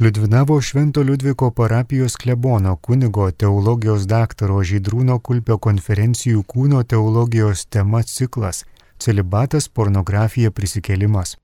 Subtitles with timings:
[0.00, 8.60] Liudvinavo Švento Liudviko parapijos klebono kunigo teologijos daktaro Žydrūno Kulpio konferencijų kūno teologijos tema ciklas-
[9.02, 11.34] celibatas, pornografija, prisikelimas.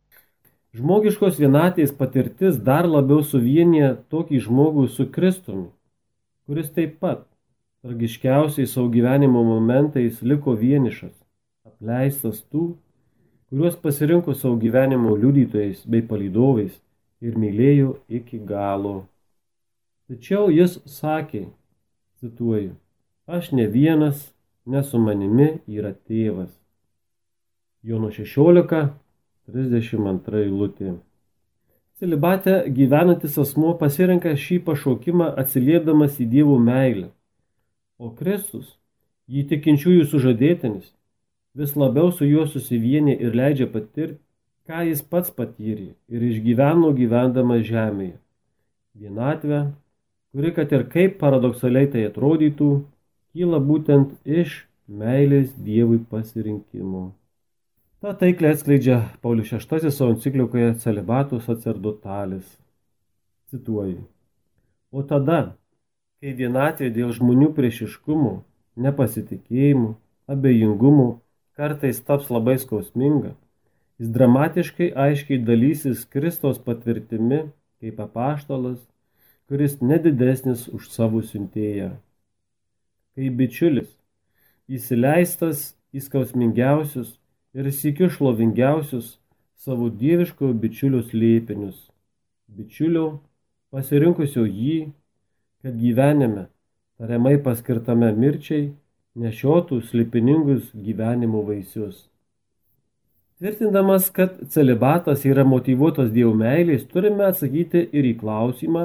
[0.74, 5.66] Žmogiškos vienatės patirtis dar labiau suvienyje tokį žmogų su Kristumi,
[6.46, 7.26] kuris taip pat
[7.82, 11.14] tragiškiausiais savo gyvenimo momentais liko vienišas,
[11.66, 12.76] apleistas tų,
[13.50, 16.83] kuriuos pasirinko savo gyvenimo liudytojais bei palydovais
[17.20, 19.04] ir mylėjo iki galo.
[20.08, 21.46] Tačiau jis sakė,
[22.20, 22.74] cituoju,
[23.26, 24.30] aš ne vienas,
[24.66, 26.52] nesu manimi yra tėvas.
[27.84, 28.84] Jono 16,
[29.50, 30.94] 32 eilutė.
[32.00, 37.12] Celibate gyvenantis asmuo pasirenka šį pašaukimą atsiliepdamas į Dievo meilę
[37.98, 38.74] o Kristus,
[39.30, 40.90] jį tikinčiųjų sužadėtinis,
[41.54, 44.20] vis labiau su juo susivienė ir leidžia patirti,
[44.68, 48.16] ką jis pats patyrė ir išgyveno gyvendama žemėje.
[48.94, 49.60] Vienatvę,
[50.32, 52.70] kuri, kad ir kaip paradoksaliai tai atrodytų,
[53.34, 57.10] kyla būtent iš meilės Dievui pasirinkimo.
[58.04, 62.46] Ta taiklė atskleidžia Paulius VI savo enciklikoje Celibatų sacerdotalis.
[63.50, 64.02] Cituoju.
[64.92, 65.56] O tada,
[66.20, 68.34] kai vienatvė dėl žmonių priešiškumų,
[68.86, 69.94] nepasitikėjimų,
[70.30, 71.08] abejingumų
[71.56, 73.34] kartais taps labai skausminga,
[74.00, 77.44] jis dramatiškai aiškiai dalysis Kristos patvirtimi
[77.80, 78.80] kaip apaštalas,
[79.48, 81.90] kuris nedidesnis už savo siuntėją.
[83.14, 83.90] Kaip bičiulis,
[84.72, 87.12] įsileistas į skausmingiausius
[87.54, 89.18] ir sikiu šlovingiausius
[89.64, 91.76] savo dieviškojo bičiulio slėpinius,
[92.48, 93.06] bičiulio
[93.74, 94.78] pasirinkusio jį
[95.64, 96.48] kad gyvenime,
[97.00, 98.66] tariamai paskirtame mirčiai,
[99.16, 102.02] nešiotų slipiningus gyvenimo vaisius.
[103.44, 108.84] Tvirtindamas, kad celibatas yra motivuotas Dievo meilės, turime atsakyti ir į klausimą,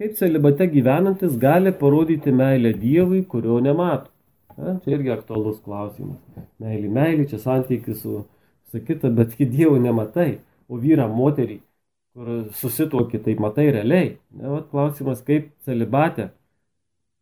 [0.00, 4.10] kaip celibate gyvenantis gali parodyti meilę Dievui, kurio nemato.
[4.58, 6.18] Na, čia irgi aktualus klausimas.
[6.58, 8.24] Meilė, meilė, čia santykis su,
[8.72, 11.60] su kita, bet kai Dievo nematai, o vyra moterį
[12.18, 14.12] kur susituoki, tai matai realiai.
[14.34, 16.32] Ne, vat, klausimas, kaip celibatė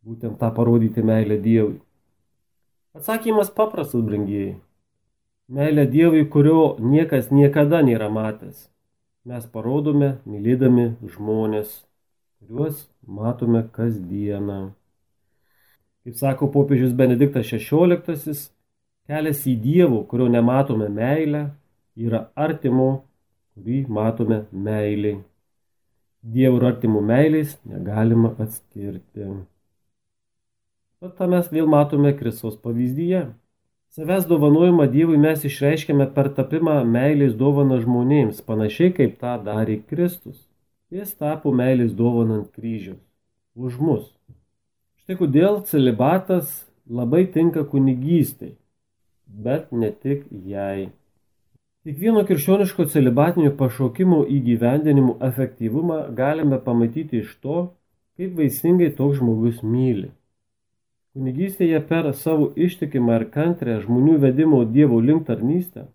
[0.08, 1.82] būtent tą parodyti meilę Dievui.
[2.96, 4.56] Atsakymas paprastas, brangieji.
[5.52, 8.70] Meilė Dievui, kurio niekas niekada nėra matęs.
[9.28, 11.74] Mes parodome, mylėdami žmonės,
[12.40, 12.86] kuriuos
[13.18, 14.60] matome kasdieną.
[16.02, 18.38] Kaip sako popiežius Benediktas XVI,
[19.06, 21.44] kelias į Dievo, kurio nematome meilę,
[22.00, 22.88] yra artimo
[23.52, 25.20] kurį matome meiliai.
[26.22, 29.28] Dievo ir artimų meiliais negalima atskirti.
[31.02, 33.26] Tad tą mes vėl matome Kristos pavyzdyje.
[33.92, 40.38] Savęs dovanojimą Dievui mes išreiškėme per tapimą meilės dovaną žmonėms, panašiai kaip tą darė Kristus.
[40.96, 42.96] Jis tapo meilės dovanant kryžius.
[43.52, 44.06] Už mus.
[45.02, 46.54] Štai kodėl celibatas
[47.00, 48.54] labai tinka kunigystai,
[49.28, 50.24] bet ne tik
[50.54, 50.88] jai.
[51.84, 57.60] Kiekvieno krikščioniško celibatinio pašaukimo įgyvendinimo efektyvumą galime pamatyti iš to,
[58.16, 60.14] kaip vaisingai toks žmogus myli.
[61.12, 65.90] Kunigystėje per savo ištikimą ir kantrę žmonių vedimo Dievo link tarnystę,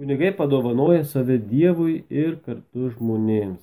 [0.00, 3.60] kunigai padovanoja save Dievui ir kartu žmonėms.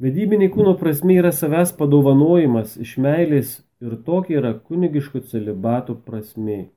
[0.00, 6.70] Vedybiniai kūno prasme yra savęs padovanojimas iš meilės ir tokia yra kunigiško celibato prasme.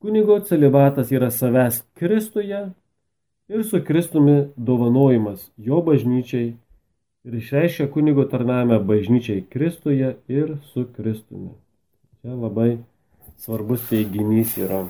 [0.00, 2.62] Kunigo celibatas yra savęs Kristuje
[3.52, 6.54] ir su Kristumi dovanojimas jo bažnyčiai
[7.24, 11.52] ir išreiškia kunigo tarnavimą bažnyčiai Kristuje ir su Kristumi.
[12.20, 12.78] Čia labai
[13.40, 14.84] svarbus teiginys yra.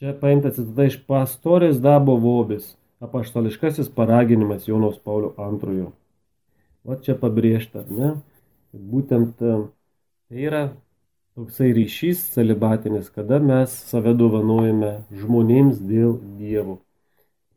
[0.00, 2.74] Čia paimta citata iš pastorės Dabo Vobis,
[3.04, 5.92] apaštališkasis paraginimas Jonos Paulio antrojo.
[6.84, 8.14] O čia pabrėžta, ne?
[8.72, 10.62] Būtent tai yra
[11.36, 16.78] toksai ryšys celibatinis, kada mes save dovanojame žmonėms dėl Dievo.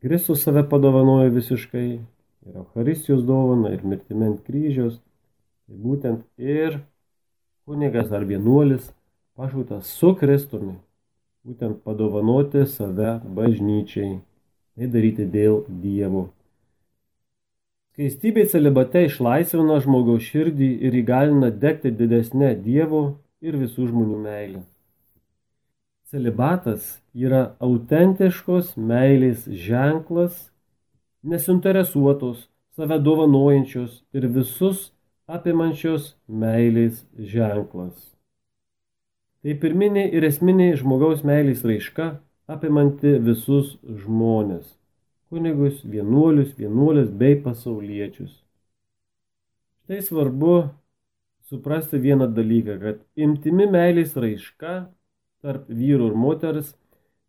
[0.04, 1.86] Kristus save padovanoja visiškai
[2.48, 5.00] ir Eucharistijos dovana, ir mirtimi ant kryžiaus.
[5.64, 6.80] Tai būtent ir
[7.64, 8.90] kunigas ar vienuolis
[9.34, 10.76] pašautas su Kristumi,
[11.46, 14.18] būtent padovanoti save bažnyčiai,
[14.76, 16.28] tai daryti dėl Dievo.
[17.94, 23.04] Skaistybė celibate išlaisvina žmogaus širdį ir įgalina degti didesnė Dievo
[23.40, 24.62] ir visų žmonių meilė.
[26.10, 30.34] Celibatas yra autentiškos meilės ženklas,
[31.24, 34.90] nesuinteresuotos, save dovanojančios ir visus
[35.26, 37.96] apimančios meilės ženklas.
[39.44, 42.14] Tai pirminė ir esminė žmogaus meilės raiška,
[42.48, 43.74] apimanti visus
[44.04, 44.66] žmonės,
[45.32, 48.32] kunigus, vienuolius, vienuolės bei pasauliečius.
[49.84, 50.54] Štai svarbu
[51.48, 54.76] suprasti vieną dalyką, kad imtimi meilės raiška
[55.44, 56.72] tarp vyrų ir moters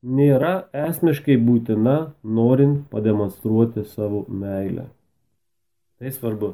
[0.05, 4.85] nėra esmiškai būtina, norint pademonstruoti savo meilę.
[5.99, 6.51] Tai svarbu.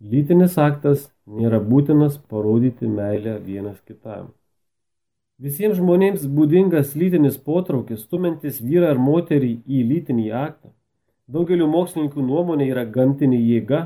[0.00, 4.32] Lytinis aktas nėra būtinas parodyti meilę vienas kitam.
[5.40, 10.70] Visiems žmonėms būdingas lytinis potraukis, stumintis vyrą ar moterį į lytinį aktą,
[11.26, 13.80] daugeliu mokslininkų nuomonė yra gamtinė jėga,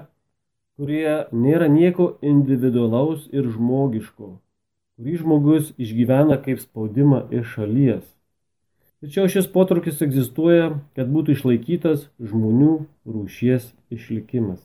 [0.76, 4.34] kurie nėra nieko individualaus ir žmogiško,
[4.98, 8.04] kurį žmogus išgyvena kaip spaudimą iš šalies.
[8.98, 12.72] Tačiau šis potraukis egzistuoja, kad būtų išlaikytas žmonių
[13.06, 14.58] rūšies išlikimas.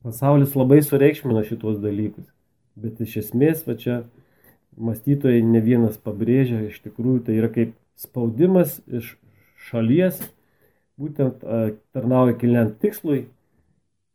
[0.00, 2.24] Pasaulis labai sureikšmina šitos dalykus,
[2.72, 3.98] bet iš esmės va čia
[4.80, 9.12] mąstytojai ne vienas pabrėžia, iš tikrųjų tai yra kaip spaudimas iš
[9.68, 10.24] šalies,
[10.96, 11.44] būtent
[11.92, 13.26] tarnauja kilniant tikslui,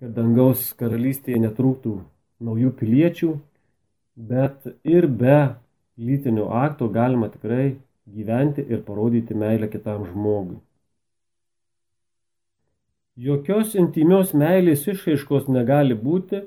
[0.02, 2.00] kad dangaus karalystėje netrūktų
[2.50, 3.36] naujų piliečių,
[4.18, 5.42] bet ir be
[6.02, 7.76] lytinio akto galima tikrai
[8.16, 10.58] gyventi ir parodyti meilę kitam žmogui.
[13.18, 16.44] Jokios intimios meilės išaiškos negali būti,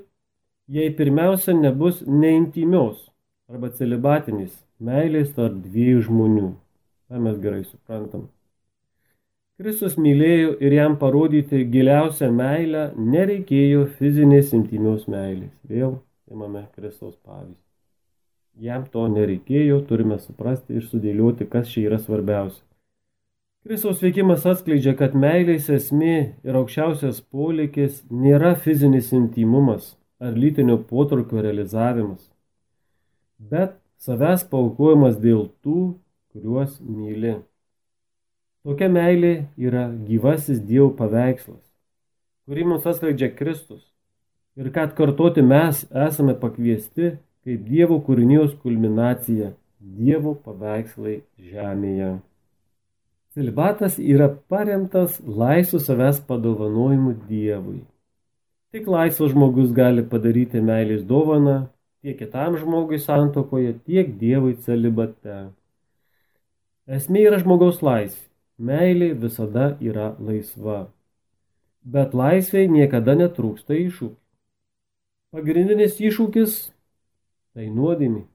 [0.71, 3.09] jei pirmiausia nebus neintimios
[3.51, 6.51] arba celibatinis meilės tarp dviejų žmonių.
[7.11, 8.29] Tai mes gerai suprantam.
[9.59, 15.51] Kristus mylėjo ir jam parodyti giliausią meilę nereikėjo fizinės intimios meilės.
[15.67, 15.99] Vėl
[16.31, 17.59] imame Kristaus pavyzdį.
[18.59, 22.63] Jam to nereikėjo, turime suprasti ir sudėlioti, kas čia yra svarbiausia.
[23.61, 31.41] Kristaus veikimas atskleidžia, kad meilės esmė ir aukščiausias polikis nėra fizinis intimumas ar lytinio potraukio
[31.45, 32.31] realizavimas
[33.49, 35.95] bet savęs paukojimas dėl tų,
[36.33, 37.39] kuriuos myli.
[38.61, 41.61] Tokia meilė yra gyvasis Dievo paveikslas,
[42.45, 43.87] kurį mums atskleidžia Kristus
[44.59, 47.15] ir kad kartoti mes esame pakviesti
[47.45, 52.11] kaip Dievo kūrinijos kulminacija, Dievo paveikslai žemėje.
[53.31, 57.79] Celibatas yra paremtas laisvų savęs padovanojimu Dievui.
[58.71, 61.61] Tik laisvas žmogus gali padaryti meilės dovaną
[62.01, 65.51] tiek kitam žmogui santokoje, tiek Dievui celibate.
[66.91, 68.27] Esmė yra žmogaus laisvė.
[68.61, 70.91] Meilė visada yra laisva.
[71.81, 74.17] Bet laisvėje niekada netrūksta iššūkių.
[75.31, 76.57] Pagrindinis iššūkis-
[77.55, 78.25] tai nuodėmė.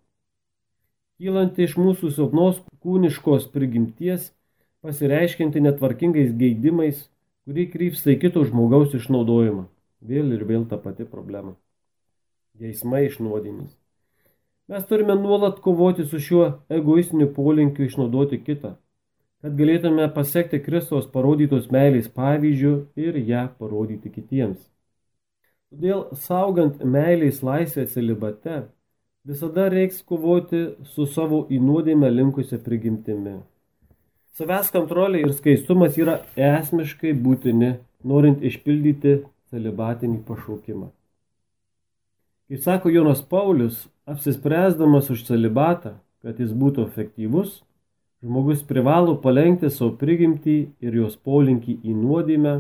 [1.17, 4.33] Kylanti iš mūsų silpnos kūniškos prigimties,
[4.85, 7.07] pasireiškinti netvarkingais geidimais,
[7.49, 9.69] kurį krypsta į kito žmogaus išnaudojimą.
[10.07, 11.57] Vėl ir vėl ta pati problema
[12.61, 13.75] geismai iš nuodėmės.
[14.71, 18.73] Mes turime nuolat kovoti su šiuo egoistiniu polinkiu išnaudoti kitą,
[19.43, 24.59] kad galėtume pasiekti Kristos parodytos meilės pavyzdžių ir ją parodyti kitiems.
[25.71, 28.65] Todėl saugant meilės laisvę celibate,
[29.27, 30.63] visada reiks kovoti
[30.95, 33.41] su savo į nuodėmę linkusią prigimtimi.
[34.39, 37.73] Savęs kontrolė ir skaistumas yra esmiškai būtini,
[38.07, 39.17] norint išpildyti
[39.51, 40.91] celibatinį pašaukimą.
[42.47, 47.63] Kaip sako Jonas Paulius, apsispręsdamas už celibatą, kad jis būtų efektyvus,
[48.23, 52.55] žmogus privalo palengti savo prigimtį ir jos polinkį į nuodėmę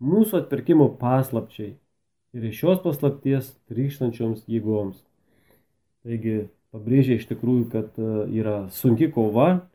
[0.00, 1.74] mūsų atpirkimo paslapčiai
[2.36, 5.02] ir iš šios paslapties trykštančioms jėgoms.
[6.06, 6.36] Taigi
[6.70, 9.66] pabrėžia iš tikrųjų, kad e, yra sunki kova,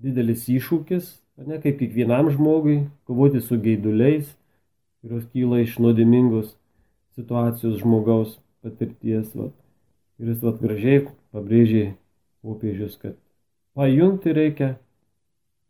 [0.00, 1.10] didelis iššūkis,
[1.44, 4.30] ne kaip kiekvienam žmogui, kovoti su geiduliais,
[5.04, 6.54] kurios kyla iš nuodėmingos
[7.18, 9.28] situacijos žmogaus patirties.
[9.36, 9.52] Vat.
[10.16, 11.04] Ir jis vat gražiai
[11.36, 11.84] pabrėžė
[12.40, 13.18] popiežius, kad
[13.76, 14.70] pajungti reikia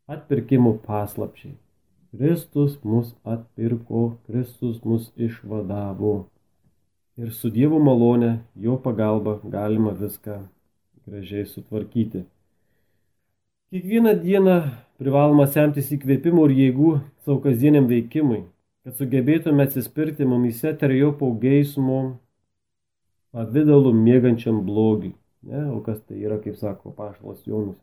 [0.07, 1.57] atpirkimo paslapčiai.
[2.15, 6.29] Kristus mus atpirko, Kristus mus išvadavo.
[7.17, 10.35] Ir su Dievo malone, jo pagalba galima viską
[11.07, 12.27] gražiai sutvarkyti.
[13.73, 14.57] Kiekvieną dieną
[15.01, 16.91] privaloma semtis įkvėpimų ir jėgų
[17.25, 18.43] savo kasdieniam veikimui,
[18.85, 21.99] kad sugebėtume atsispirti mumise terjopo geismo
[23.33, 25.15] pavydalu mėgančiam blogiui.
[25.49, 27.81] Ne, o kas tai yra, kaip sako pašalas Jonas.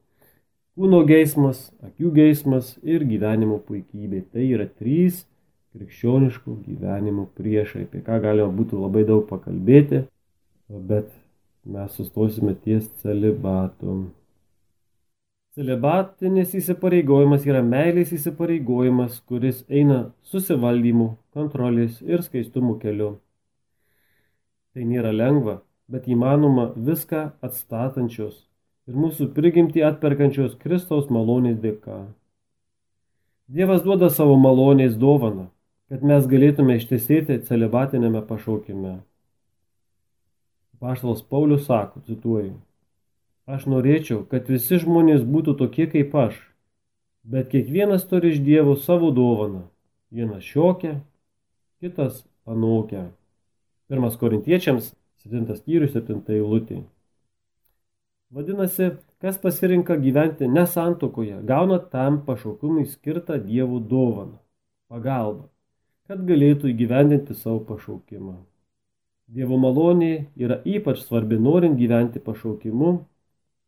[0.77, 4.27] Kūno geismas, akių geismas ir gyvenimo puikybė.
[4.29, 5.23] Tai yra trys
[5.73, 10.03] krikščioniškų gyvenimo priešai, apie ką galima būtų labai daug pakalbėti,
[10.69, 11.09] bet
[11.65, 13.97] mes sustosime ties celibatu.
[15.53, 19.99] Celibatinis įsipareigojimas yra meilės įsipareigojimas, kuris eina
[20.31, 23.11] susivaldymu, kontrolės ir skaistumo keliu.
[24.73, 28.39] Tai nėra lengva, bet įmanoma viską atstatančios
[28.89, 32.01] ir mūsų prigimtį atperkančios Kristaus malonės dėka.
[33.53, 35.51] Dievas duoda savo malonės dovaną,
[35.93, 38.95] kad mes galėtume ištesėti celibatinėme pašaukime.
[40.81, 42.55] Paštalas Paulius sako, cituoju,
[43.45, 46.39] aš norėčiau, kad visi žmonės būtų tokie kaip aš,
[47.21, 49.67] bet kiekvienas turi iš Dievo savo dovaną,
[50.09, 50.95] vienas šiokią,
[51.77, 53.05] kitas anokią.
[53.85, 54.89] Pirmas korintiečiams,
[55.29, 56.81] 7 skyrius, 7 eilutė.
[58.33, 64.39] Vadinasi, kas pasirinka gyventi nesantokoje, gauna tam pašaukimui skirtą Dievo dovaną-
[64.89, 65.52] pagalbą,
[66.09, 68.35] kad galėtų įgyvendinti savo pašaukimą.
[69.33, 72.91] Dievo malonė yra ypač svarbi norint gyventi pašaukimu,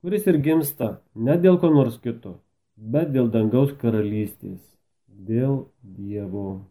[0.03, 2.35] kuris ir gimsta ne dėl ko nors kito,
[2.75, 4.59] bet dėl dangaus karalystės,
[5.07, 6.65] dėl Dievo.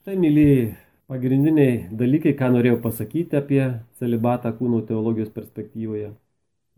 [0.00, 0.72] Štai, mylėjai,
[1.08, 3.62] pagrindiniai dalykai, ką norėjau pasakyti apie
[4.00, 6.10] celibatą kūno teologijos perspektyvoje.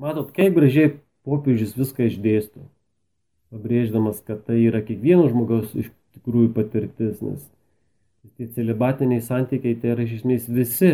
[0.00, 0.92] Matot, kaip gražiai
[1.26, 2.66] popiežius viską išdėsto,
[3.50, 7.46] pabrėždamas, kad tai yra kiekvieno žmogaus iš tikrųjų patirtis, nes
[8.36, 10.92] tie celibatiniai santykiai tai yra iš esmės visi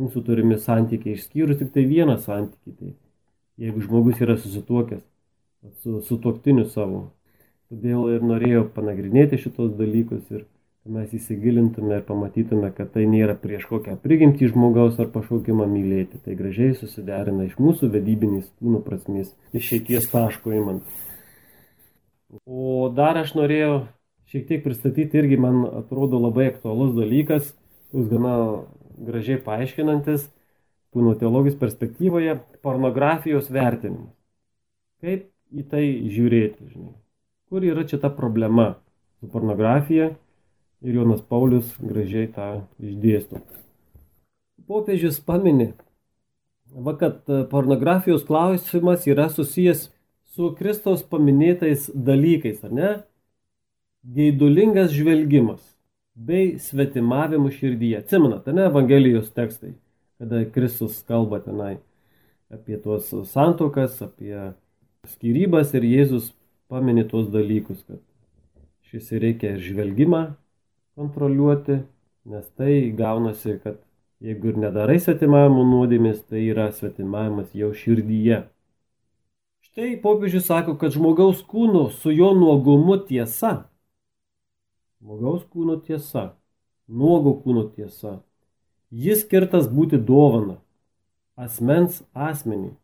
[0.00, 2.74] mūsų turimi santykiai, išskyrus tik tai vieną santykį.
[2.78, 2.92] Tai
[3.62, 5.04] jeigu žmogus yra susituokęs
[5.82, 7.06] su, su tuoktiniu savo.
[7.70, 10.44] Todėl ir norėjau panagrinėti šitos dalykus ir
[10.86, 16.20] mes įsigilintume ir pamatytume, kad tai nėra prieš kokią prigimtį žmogaus ar pašaukimą mylėti.
[16.22, 20.86] Tai gražiai susiderina iš mūsų vedybinės kūno prasmės išeities taško įmant.
[22.46, 23.86] O dar aš norėjau
[24.30, 27.52] šiek tiek pristatyti irgi man atrodo labai aktualus dalykas,
[27.92, 28.34] toks gana
[28.96, 30.28] gražiai paaiškinantis
[30.96, 34.14] kūno teologijos perspektyvoje pornografijos vertinimas.
[35.04, 36.94] Kaip į tai žiūrėti, žinai.
[37.46, 38.74] Kur yra čia ta problema
[39.20, 40.14] su pornografija
[40.82, 42.48] ir Jonas Paulius gražiai tą
[42.82, 43.42] išdėsto.
[44.66, 45.74] Popiežius paminė,
[46.74, 49.86] va, kad e, pornografijos klausimas yra susijęs
[50.34, 52.90] su Kristaus paminėtais dalykais, ar ne?
[54.06, 55.62] Geidulingas žvelgimas
[56.14, 57.98] bei svetimavimu širdyje.
[57.98, 59.72] Atsimenate, ne Evangelijos tekstai,
[60.18, 61.76] kada Kristus kalba tenai
[62.52, 64.52] apie tuos santokas, apie
[65.10, 66.30] skirybas ir Jėzus
[66.70, 67.98] paminė tuos dalykus, kad
[68.90, 70.22] šis reikia ir žvelgimą
[70.96, 71.82] kontroliuoti,
[72.30, 73.82] nes tai gaunasi, kad
[74.22, 78.44] jeigu ir nedarai svetimavimo nuodėmės, tai yra svetimavimas jau širdyje.
[79.66, 83.66] Štai popiežius sako, kad žmogaus kūno su jo nuogumu tiesa,
[85.00, 86.30] žmogaus kūno tiesa,
[86.88, 88.18] nuogo kūno tiesa,
[88.90, 90.58] jis skirtas būti dovana,
[91.36, 92.74] asmens asmenį,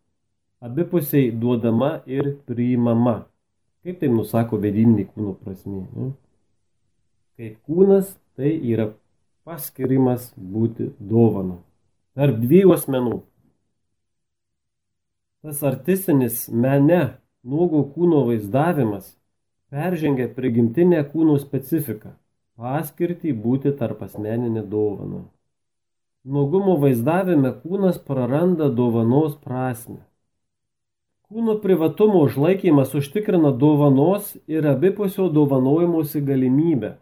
[0.62, 3.22] abipusiai duodama ir priimama.
[3.82, 5.80] Kaip tai nusako vedinį kūno prasme.
[5.96, 6.12] Ne?
[7.42, 8.92] kaip kūnas tai yra
[9.42, 11.58] paskirimas būti dovanu
[12.14, 13.16] tarp dviejų asmenų.
[15.42, 19.08] Tas artistinis mene nuogo kūno vaizdavimas
[19.72, 22.12] peržengia prigimtinę kūno specifiką-
[22.60, 25.22] paskirtį būti tarp asmeninę dovaną.
[26.24, 30.02] Nuogumo vaizdavime kūnas praranda dovanos prasme.
[31.30, 36.92] Kūno privatumo užlaikymas užtikrina dovanos ir abipusio dovanojimuose galimybę.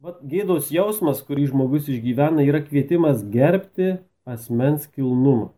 [0.00, 5.50] Vat gėdos jausmas, kurį žmogus išgyvena, yra kvietimas gerbti asmens kilnumą.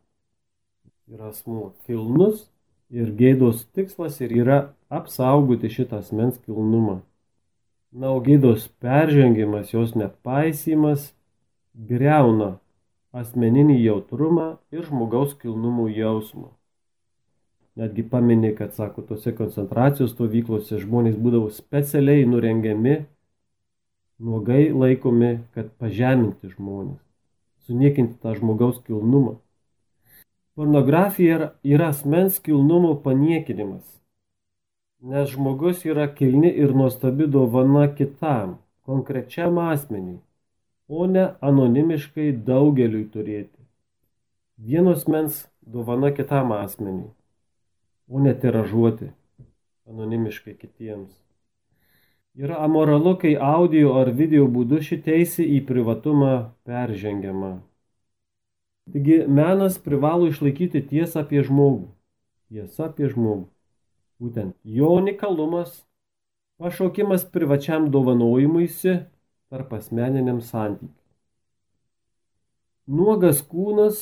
[1.12, 2.48] Yra asmuo kilnus
[2.90, 7.00] ir gėdos tikslas ir yra apsaugoti šitą asmens kilnumą.
[7.96, 11.10] Na, o gėdos peržengimas, jos nepaisymas
[11.74, 12.56] greuna
[13.16, 16.50] asmeninį jautrumą ir žmogaus kilnumų jausmą.
[17.76, 23.02] Netgi paminė, kad, sako, tose koncentracijos stovyklose žmonės būdavo specialiai nurengiami
[24.18, 27.00] nuogai laikomi, kad pažeminti žmonės,
[27.68, 29.36] suniekinti tą žmogaus kilnumą.
[30.56, 33.84] Pornografija yra asmens kilnumo paniekinimas,
[35.06, 40.18] nes žmogus yra kilni ir nuostabi dovana kitam, konkrečiam asmeniui,
[40.88, 43.62] o ne anonimiškai daugeliui turėti.
[44.58, 47.12] Vienos mens dovana kitam asmeniui,
[48.10, 49.12] o ne tiražuoti
[49.86, 51.14] anonimiškai kitiems.
[52.34, 56.32] Yra amoralu, kai audio ar video būdu ši teisė į privatumą
[56.66, 57.56] peržengiama.
[58.90, 61.86] Taigi menas privalo išlaikyti tiesą apie žmogų.
[62.50, 63.46] Tiesa apie žmogų.
[64.22, 65.82] Būtent jo unikalumas,
[66.56, 68.94] pašaukimas privačiam dovanojimuisi
[69.52, 70.94] tarp asmeniniam santykiui.
[72.86, 73.98] Nuogas kūnas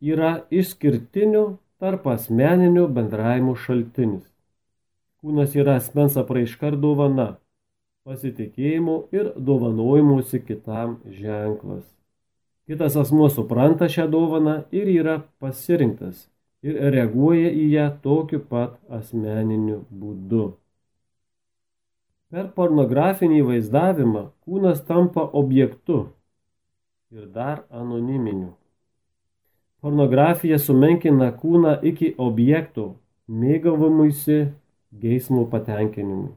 [0.00, 1.44] yra išskirtinių
[1.82, 4.24] tarp asmeninių bendravimų šaltinis.
[5.20, 7.28] Kūnas yra asmens apraiška ir dovana
[8.08, 11.84] pasitikėjimo ir dovanojimusi kitam ženklas.
[12.70, 16.28] Kitas asmuo supranta šią dovaną ir yra pasirinktas
[16.66, 20.46] ir reaguoja į ją tokiu pat asmeniniu būdu.
[22.30, 26.00] Per pornografinį vaizdavimą kūnas tampa objektu
[27.10, 28.52] ir dar anoniminiu.
[29.80, 32.84] Pornografija sumenkina kūną iki objektų,
[33.26, 34.38] mėgavimuisi
[35.00, 36.34] geismų patenkinimui.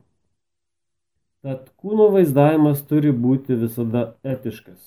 [1.43, 4.79] Tad kūno vaizdavimas turi būti visada etiškas.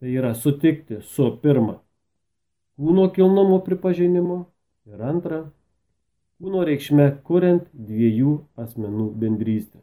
[0.00, 1.76] Tai yra sutikti su pirma
[2.80, 4.38] kūno kilnumo pripažinimu
[4.88, 5.42] ir antra
[6.40, 9.82] kūno reikšme kuriant dviejų asmenų bendrystę.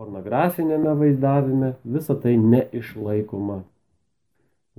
[0.00, 3.58] Pornografinėme vaizdavime visa tai neišlaikoma.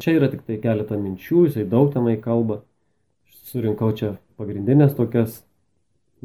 [0.01, 2.63] Čia yra tik tai keletą minčių, jisai daug tenai kalba.
[3.51, 5.43] Surinkau čia pagrindinės tokias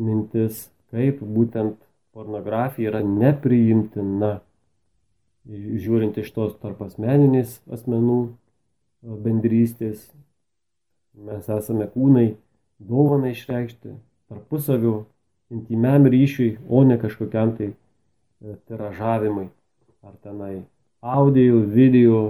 [0.00, 1.76] mintis, kaip būtent
[2.16, 4.38] pornografija yra nepriimtina,
[5.44, 8.20] žiūrint iš tos tarp asmeninės asmenų
[9.26, 10.06] bendrystės.
[11.16, 12.26] Mes esame kūnai
[12.78, 13.94] dovanai išreikšti
[14.28, 14.94] tarpusaviu
[15.54, 19.48] intimiam ryšiui, o ne kažkokiam tai e, tiražavimui.
[20.06, 20.64] Ar tenai
[21.00, 22.24] audio, video,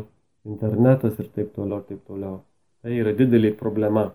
[0.47, 2.43] internetas ir taip toliau, taip toliau.
[2.83, 4.11] Tai yra didelė problema.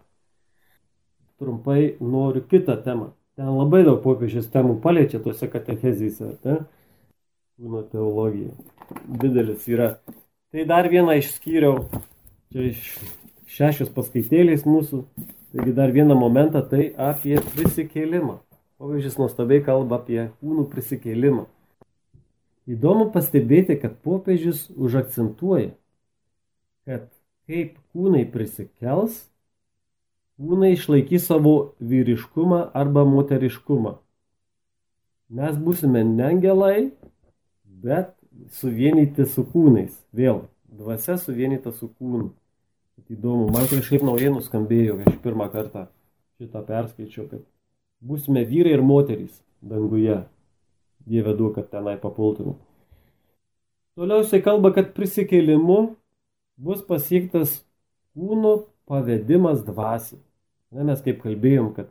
[1.42, 3.12] Trumpai noriu kitą temą
[3.42, 6.58] Ten labai daug popiežius temų paliečia tuose katechezyse, ne?
[7.56, 8.52] Kūno teologija.
[9.22, 9.88] Didelis yra.
[10.52, 11.86] Tai dar vieną išskyriau,
[12.52, 12.90] čia iš
[13.52, 15.04] šešios paskaitėlės mūsų,
[15.52, 18.40] taigi dar vieną momentą, tai apie prisikėlimą.
[18.82, 21.46] Popiežius nuostabiai kalba apie kūnų prisikėlimą.
[22.72, 25.74] Įdomu pastebėti, kad popiežius užakcentuoja,
[26.88, 27.10] kad
[27.50, 29.26] kaip kūnai prisikels,
[30.42, 33.98] kūnai išlaikys savo vyriškumą arba moteriškumą.
[35.32, 36.92] Mes būsime ne angelai,
[37.64, 38.14] bet
[38.58, 39.94] suvienyti su kūnais.
[40.16, 42.32] Vėl, dvasia suvienyta su kūnu.
[43.12, 45.88] Įdomu, man kažkaip naujai nuskambėjo, kai aš pirmą kartą
[46.40, 47.42] šitą perskaičiau, kad
[48.08, 50.22] būsime vyrai ir moterys danguje.
[51.10, 52.54] Dieve duok, kad tenai papultume.
[53.98, 55.80] Toliau jisai kalba, kad prisikėlimu
[56.62, 57.58] bus pasiektas
[58.16, 60.22] kūno pavedimas dvasiai.
[60.72, 61.90] Na, mes kaip kalbėjom, kad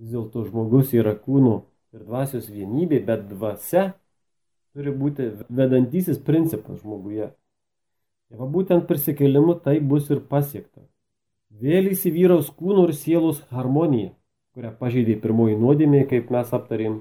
[0.00, 1.60] vis dėlto žmogus yra kūno
[1.94, 3.92] ir dvasios vienybė, bet dvasia
[4.74, 7.30] turi būti vedantysis principas žmoguje.
[8.30, 10.82] Ir va būtent prisikėlimu tai bus ir pasiekta.
[11.56, 14.10] Vėl įsivyraus kūno ir sielos harmonija,
[14.56, 16.98] kurią pažeidė pirmoji nuodėmė, kaip mes aptarėm,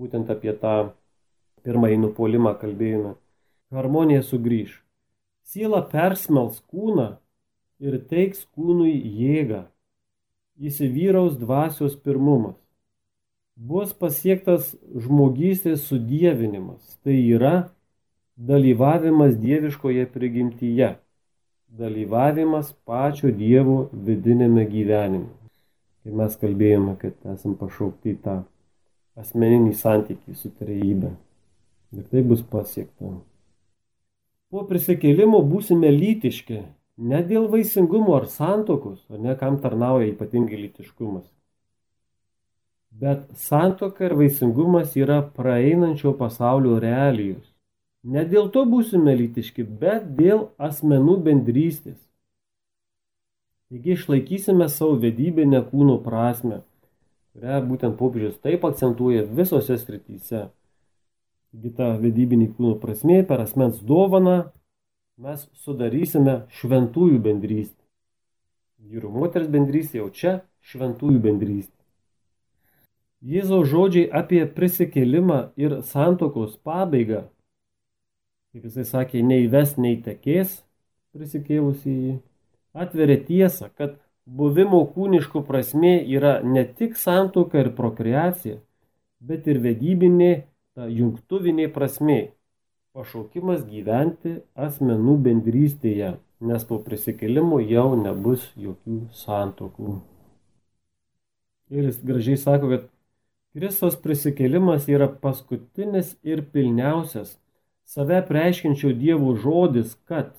[0.00, 0.94] būtent apie tą
[1.66, 3.14] pirmąjį nupolimą kalbėjome.
[3.74, 4.80] Harmonija sugrįž.
[5.44, 7.18] Siela persmels kūną
[7.84, 9.64] ir teiks kūnui jėgą
[10.58, 12.56] įsivyraus dvasios pirmumas.
[13.54, 17.70] Bus pasiektas žmogystės sudėvinimas, tai yra
[18.36, 20.94] dalyvavimas dieviškoje prigimtyje,
[21.68, 25.30] dalyvavimas pačio Dievo vidinėme gyvenime.
[26.04, 28.42] Kai mes kalbėjome, kad esam pašaukti tą
[29.16, 31.14] asmeninį santykį su trejybė.
[31.94, 33.14] Ir tai bus pasiekta.
[34.50, 36.60] Po prisikėlimo būsime lytiški,
[36.96, 41.26] Ne dėl vaisingumo ar santokos, o ne kam tarnauja ypatingai lytiškumas.
[42.94, 47.42] Bet santoka ir vaisingumas yra praeinančio pasaulio realijos.
[48.04, 51.96] Ne dėl to būsime lytiški, bet dėl asmenų bendrystės.
[53.72, 56.60] Taigi išlaikysime savo vedybinę kūno prasme,
[57.32, 60.42] kurią būtent popiežius taip akcentuoja visose srityse.
[61.54, 64.36] Taigi ta vedybinė kūno prasme per asmens dovaną
[65.16, 67.80] mes sudarysime šventųjų bendrystę.
[68.84, 71.72] Vyrų moters bendrystė jau čia šventųjų bendrystė.
[73.24, 77.24] Jėzaus žodžiai apie prisikėlimą ir santokos pabaigą,
[78.54, 80.60] kaip jisai sakė, neįves, neįtekės
[81.14, 82.12] prisikėlusi jį,
[82.70, 88.60] atveria tiesą, kad buvimo kūniškų prasme yra ne tik santoka ir prokreacija,
[89.18, 90.32] bet ir vedybinė,
[90.74, 92.18] ta jungtuvinė prasme
[92.94, 96.14] pašaukimas gyventi asmenų bendrystėje,
[96.46, 100.00] nes po prisikėlimo jau nebus jokių santokų.
[101.74, 102.90] Ir jis gražiai sako, kad
[103.54, 107.34] Kristos prisikėlimas yra paskutinis ir pilniausias
[107.84, 110.32] save preiškinčio Dievo žodis, kad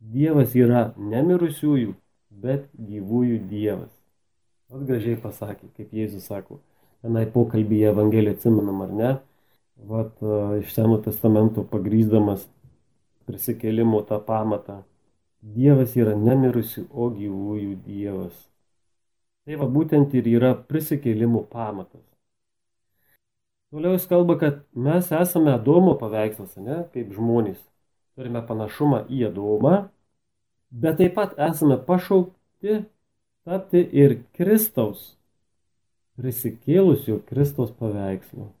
[0.00, 1.94] Dievas yra ne mirusiųjų,
[2.30, 3.92] bet gyvųjų Dievas.
[4.70, 6.60] Vat gražiai pasakė, kaip Jėzus sako,
[7.02, 9.12] tenai pokalbėje Evangeliją atsimenam ar ne,
[9.90, 10.18] vat,
[10.60, 12.46] iš Seno testamento pagrysdamas
[13.26, 14.82] prisikėlimo tą pamatą.
[15.56, 18.34] Dievas yra nemirusių, o gyvųjų Dievas.
[19.46, 22.02] Tai va būtent ir yra prisikėlimo pamatas.
[23.74, 27.58] Toliau jis kalba, kad mes esame Adomo paveikslas, ne, kaip žmonės.
[28.16, 29.88] Turime panašumą į Adomą,
[30.70, 32.84] bet taip pat esame pašaukti
[33.46, 35.16] tapti ir Kristaus,
[36.16, 38.52] prisikėlusio Kristaus paveikslu.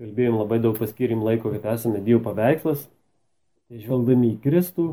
[0.00, 2.86] kalbėjom labai daug paskirim laiko, kad esame Dievo paveikslas.
[3.68, 4.86] Tai žvelgdami į Kristų,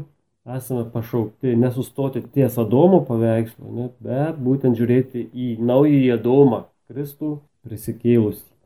[0.58, 8.57] esame pašaukti nesustoti ties Adomo paveikslu, ne, bet būtent žiūrėti į naująjį Adomą, Kristų prisikėlusi.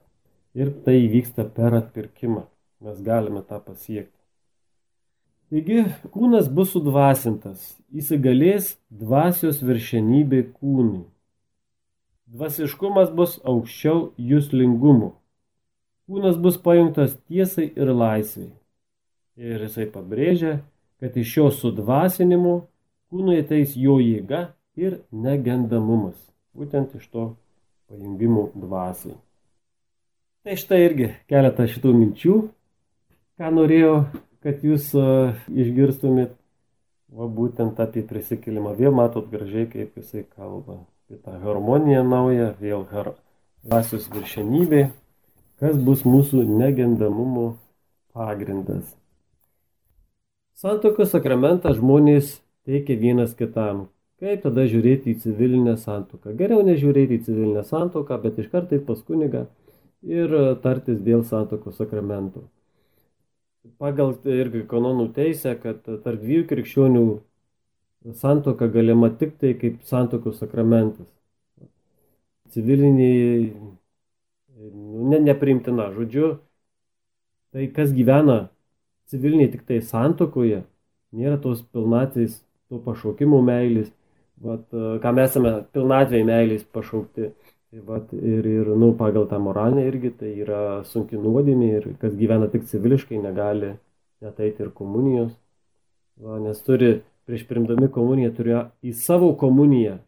[0.57, 2.43] Ir tai vyksta per atpirkimą.
[2.81, 4.17] Mes galime tą pasiekti.
[5.51, 5.83] Taigi
[6.15, 11.03] kūnas bus sudvasintas, įsigalės dvasios viršenybė kūnui.
[12.31, 15.11] Dvasiškumas bus aukščiau jūslingumų.
[16.07, 18.47] Kūnas bus pajungtas tiesai ir laisvai.
[19.35, 20.61] Ir jisai pabrėžia,
[21.03, 22.55] kad iš šio sudvasinimo
[23.11, 24.45] kūnui ateis jo jėga
[24.79, 26.15] ir negendamumas.
[26.55, 27.27] Būtent iš to
[27.91, 29.19] pajungimo dvasiai.
[30.41, 32.35] Tai štai irgi keletą šitų minčių,
[33.37, 33.97] ką norėjau,
[34.41, 34.87] kad jūs
[35.53, 36.31] išgirstumėt,
[37.13, 38.71] va būtent apie prisikelimą.
[38.79, 40.79] Vėl matot gražiai, kaip jisai kalba
[41.13, 43.11] į tą harmoniją naują, vėl har...
[43.61, 44.87] dvasios viršenybė,
[45.61, 47.59] kas bus mūsų negendamumo
[48.17, 48.95] pagrindas.
[50.57, 53.91] Santokos sakramentą žmonės teikia vienas kitam.
[54.17, 56.33] Kaip tada žiūrėti į civilinę santoką?
[56.33, 59.45] Geriau nežiūrėti į civilinę santoką, bet iš karto pas kunigą
[60.03, 60.33] ir
[60.63, 62.45] tartis dėl santokos sakramento.
[63.81, 67.03] Pagal irgi kanonų teisę, kad tarp dviejų krikščionių
[68.17, 71.05] santoka galima tik tai kaip santokos sakramentas.
[72.51, 73.51] Civiliniai
[74.71, 76.33] nu, ne, neprimtina, žodžiu,
[77.53, 78.49] tai kas gyvena
[79.11, 80.63] civiliniai tik tai santokoje,
[81.15, 82.39] nėra tos pilnatvės,
[82.71, 83.89] to pašaukimo meilės,
[84.41, 84.63] vat,
[85.03, 87.31] ką mes esame pilnatvėje meilės pašaukti.
[87.71, 92.17] Tai vat, ir, ir nu, pagal tą moralinę irgi tai yra sunki nuodėmė ir kas
[92.19, 93.77] gyvena tik civiliškai negali
[94.21, 95.31] net eiti ir komunijos,
[96.19, 96.97] va, nes turi
[97.29, 100.01] prieš primdami komuniją turėjo į savo komuniją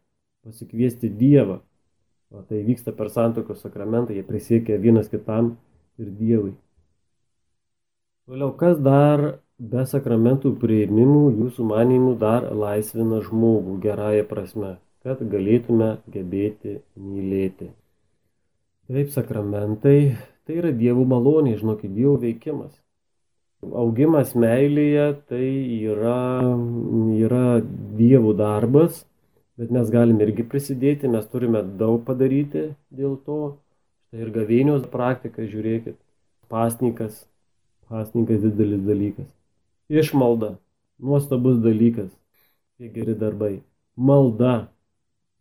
[0.43, 1.61] pasikviesti Dievą.
[2.33, 5.53] O tai vyksta per santokos sakramentą, jie prisiekia vienas kitam
[6.01, 6.55] ir Dievui.
[8.27, 9.23] Toliau, kas dar
[9.59, 17.69] be sakramentų prieimimų jūsų manimų dar laisvina žmogų gerąją prasme, kad galėtume gebėti mylėti.
[18.87, 19.97] Taip, sakramentai
[20.47, 22.73] tai yra Dievo malonė, žinokit, Dievo veikimas.
[23.63, 25.45] Augimas meilėje tai
[25.87, 26.43] yra,
[27.15, 27.61] yra
[27.99, 29.05] dievų darbas,
[29.59, 33.39] bet mes galime irgi prisidėti, mes turime daug padaryti dėl to.
[34.09, 35.95] Štai ir gavėnios praktika, žiūrėkit,
[36.51, 37.23] pasnikas,
[37.87, 39.31] pasnikas didelis dalykas.
[39.89, 40.57] Išmalda,
[40.99, 42.11] nuostabus dalykas,
[42.77, 43.55] tie geri darbai.
[43.95, 44.67] Malda,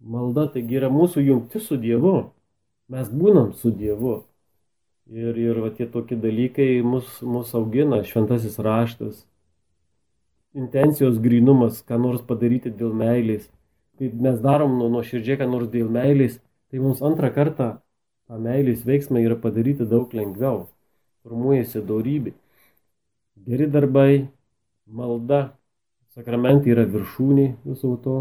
[0.02, 2.32] malda taigi yra mūsų jungti su Dievu.
[2.92, 4.22] Mes būnam su Dievu.
[5.12, 9.24] Ir, ir va, tie tokie dalykai mus, mus augina, šventasis raštas,
[10.54, 13.48] intencijos grinumas, ką nors padaryti dėl meilės.
[13.98, 16.38] Kai mes darom nuo nuoširdžiai, ką nors dėl meilės,
[16.70, 17.68] tai mums antrą kartą
[18.28, 20.68] tą meilės veiksmą yra padaryti daug lengviau.
[21.26, 22.32] Formuojasi daugybė.
[23.46, 24.28] Geri darbai,
[24.86, 25.42] malda,
[26.14, 28.16] sakramentai yra viršūnė viso to.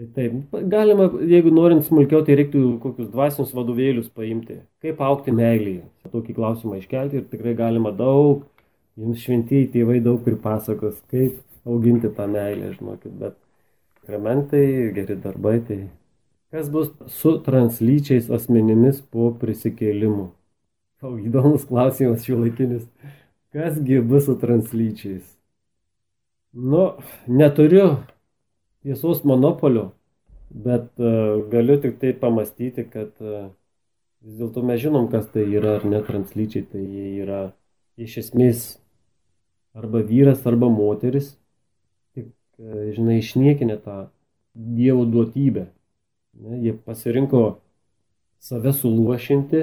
[0.00, 4.54] Tai taip, galima, jeigu norint smulkiau, tai reiktų kokius dvasinius vadovėlius paimti.
[4.80, 5.82] Kaip aukti meilėje.
[6.08, 8.46] Tokį klausimą iškelti ir tikrai galima daug,
[8.96, 13.12] jums šventieji tėvai daug pripasakos, kaip auginti tą meilę, žinokit.
[13.20, 13.36] Bet
[14.00, 14.62] sakramentai,
[14.96, 15.80] geri darbai, tai
[16.54, 20.30] kas bus su translyčiais asmenimis po prisikėlimu?
[21.04, 22.88] O įdomus klausimas šiuo laikinis.
[23.52, 25.28] Kasgi bus su translyčiais?
[26.56, 26.94] Nu,
[27.28, 27.98] neturiu
[28.82, 29.90] tiesos monopolio,
[30.50, 33.50] bet uh, galiu tik tai pamastyti, kad uh,
[34.24, 37.42] vis dėlto mes žinom, kas tai yra ar ne translyčiai, tai jie yra
[38.00, 38.64] iš esmės
[39.76, 41.34] arba vyras, arba moteris,
[42.16, 44.06] tik, uh, žinai, išniekinę tą
[44.50, 45.68] Dievo duotybę.
[46.42, 47.60] Ne, jie pasirinko
[48.42, 49.60] save suluošinti,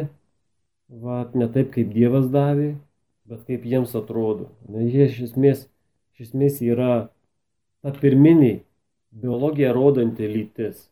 [1.03, 2.69] va, ne taip, kaip Dievas davė,
[3.27, 4.47] bet kaip jiems atrodo.
[4.71, 5.65] Ne, jie iš esmės,
[6.15, 7.09] iš esmės yra
[7.83, 8.61] ta pirminiai
[9.21, 10.87] biologija rodanti lytis.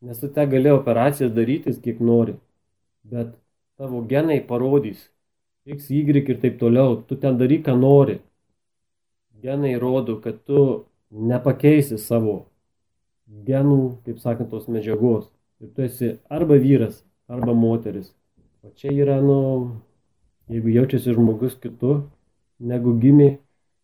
[0.00, 2.36] Nes tu te gali operacijas darytis kiek nori,
[3.02, 3.34] bet
[3.76, 5.06] tavo genai parodys
[5.66, 8.20] X, Y ir taip toliau, tu ten daryk, ką nori.
[9.42, 12.46] Genai rodo, kad tu nepakeisi savo
[13.26, 15.26] genų, kaip sakant, tos medžiagos.
[15.60, 18.12] Ir tu esi arba vyras, arba moteris.
[18.62, 19.80] O čia yra, nu,
[20.46, 21.98] jeigu jaučiasi žmogus kitu,
[22.62, 23.38] negu gimė,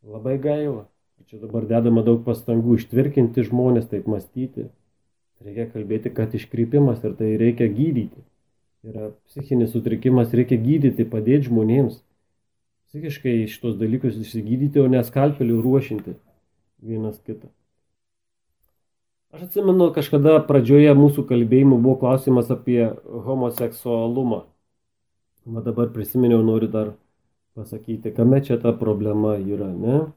[0.07, 0.87] labai gaila.
[1.33, 4.67] Čia dabar dedama daug pastangų ištvirkinti žmonės, taip mąstyti.
[5.41, 8.21] Reikia kalbėti, kad iškrypimas ir tai reikia gydyti.
[8.85, 11.97] Yra psichinis sutrikimas, reikia gydyti, padėti žmonėms.
[12.93, 16.19] Psichiškai šitos dalykus išsigydyti, o neskalpelių ruošinti
[16.85, 17.49] vienas kitą.
[19.33, 24.45] Aš atsimenu, kažkada pradžioje mūsų kalbėjimų buvo klausimas apie homoseksualumą.
[25.49, 26.93] Va dabar prisiminiau, noriu dar
[27.57, 30.11] pasakyti, kame čia ta problema yra, ne?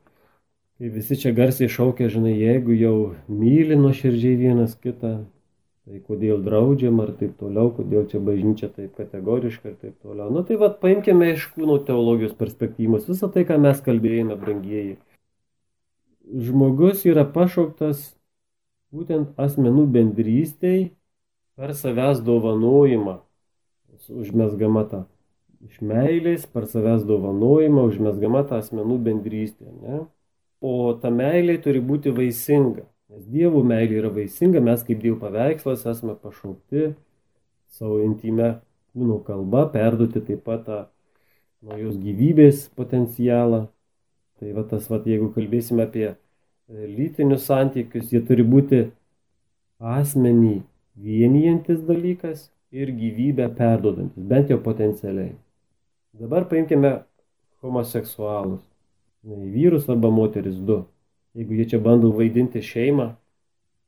[0.76, 2.96] Kai visi čia garsiai šaukia, žinai, jeigu jau
[3.32, 5.14] myli nuoširdžiai vienas kitą,
[5.88, 10.28] tai kodėl draudžiam ar taip toliau, kodėl čia bažnyčia taip kategoriška ir taip toliau.
[10.36, 14.98] Nu tai vad paimkime iš kūno teologijos perspektyvos visą tai, ką mes kalbėjome, brangieji.
[16.26, 18.10] Žmogus yra pašauktas
[18.92, 20.90] būtent asmenų bendrystėj
[21.56, 23.22] per savęs dovanojimą
[24.12, 25.06] užmesgama ta
[25.66, 29.72] iš meilės per savęs dovanojimą užmesgama ta asmenų bendrystė.
[29.82, 30.04] Ne?
[30.66, 32.86] O ta meilė turi būti vaisinga.
[33.14, 36.94] Nes Dievo meilė yra vaisinga, mes kaip Dievo paveikslas esame pašaukti
[37.76, 38.56] savo intime
[38.96, 40.80] kūno kalba, perduoti taip pat tą
[41.66, 43.66] naujos gyvybės potencialą.
[44.40, 46.16] Tai va tas, va, jeigu kalbėsime apie e,
[46.98, 48.82] lytinius santykius, jie turi būti
[49.80, 50.58] asmenį
[51.06, 55.36] vienijantis dalykas ir gyvybę perdodantis, bent jau potencialiai.
[56.20, 56.98] Dabar paimkime
[57.64, 58.64] homoseksualus.
[59.26, 60.84] Vyrus arba moteris du.
[61.36, 63.10] Jeigu jie čia bando vaidinti šeimą,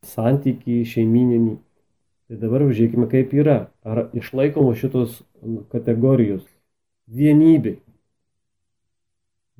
[0.04, 1.54] santykį šeimininį,
[2.28, 3.58] tai dabar žiūrėkime, kaip yra.
[3.86, 5.21] Ar išlaikomos šitos
[5.71, 6.43] kategorijos.
[7.08, 7.78] Vienybė.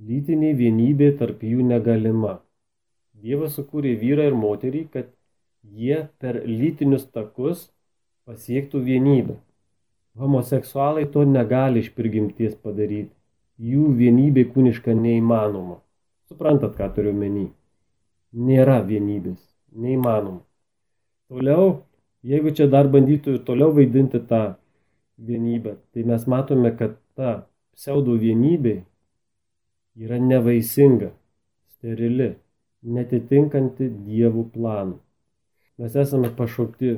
[0.08, 2.40] Lytinė vienybė tarp jų negalima.
[3.18, 5.14] Dievas sukūrė vyrą ir moterį, kad
[5.64, 7.70] jie per lytinius takus
[8.28, 9.38] pasiektų vienybę.
[10.18, 13.17] Homoseksualai to negali iš prigimties padaryti.
[13.58, 15.80] Jų vienybė kūniška neįmanoma.
[16.30, 17.48] Suprantat, ką turiu menį?
[18.38, 19.40] Nėra vienybės.
[19.74, 20.44] Neįmanoma.
[21.28, 21.82] Toliau,
[22.24, 24.44] jeigu čia dar bandytų ir toliau vaidinti tą
[25.18, 28.78] vienybę, tai mes matome, kad ta pseudo vienybė
[29.98, 31.10] yra nevaisinga,
[31.74, 32.36] sterili,
[32.86, 35.00] netitinkanti dievų planų.
[35.82, 36.96] Mes esame pašaukti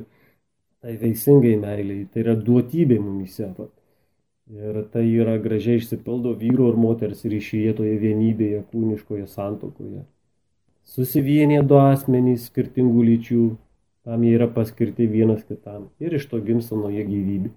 [0.79, 3.49] tai veisingai meiliai, tai yra duotybė mumise.
[4.49, 10.01] Ir tai yra gražiai išsipildo vyru ir moters ryšyje toje vienybėje, kūniškoje santokoje.
[10.89, 13.43] Susivienė du asmenys skirtingų lyčių,
[14.09, 17.51] tam jie yra paskirti vienas kitam ir iš to gimsta nauja gyvybė.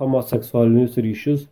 [0.00, 1.42] Homoseksualinius ryšius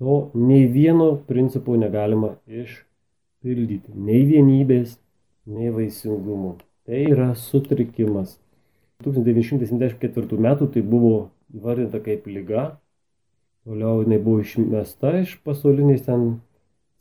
[0.00, 3.92] to nei vieno principo negalima išpildyti.
[3.92, 4.96] Nei vienybės,
[5.44, 6.54] nei vaisingumo.
[6.88, 8.38] Tai yra sutrikimas.
[9.04, 11.14] 1974 metų tai buvo
[11.52, 12.64] įvardinta kaip lyga.
[13.64, 16.34] Toliau jinai buvo išmesta iš pasaulinės ten